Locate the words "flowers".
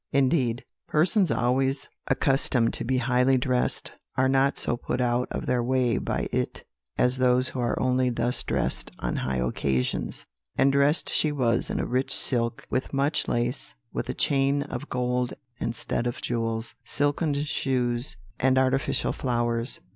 19.13-19.81